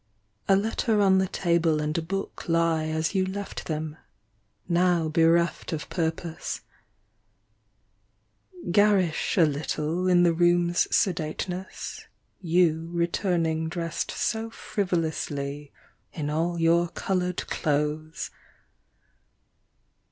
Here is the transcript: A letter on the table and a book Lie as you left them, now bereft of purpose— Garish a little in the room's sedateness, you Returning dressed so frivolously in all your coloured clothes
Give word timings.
A 0.47 0.55
letter 0.55 0.99
on 0.99 1.19
the 1.19 1.27
table 1.27 1.79
and 1.79 1.95
a 1.95 2.01
book 2.01 2.49
Lie 2.49 2.85
as 2.87 3.13
you 3.13 3.23
left 3.23 3.65
them, 3.67 3.97
now 4.67 5.07
bereft 5.07 5.73
of 5.73 5.87
purpose— 5.89 6.61
Garish 8.71 9.37
a 9.37 9.45
little 9.45 10.07
in 10.07 10.23
the 10.23 10.33
room's 10.33 10.87
sedateness, 10.89 12.07
you 12.39 12.89
Returning 12.91 13.69
dressed 13.69 14.09
so 14.09 14.49
frivolously 14.49 15.71
in 16.11 16.31
all 16.31 16.59
your 16.59 16.87
coloured 16.87 17.45
clothes 17.45 18.31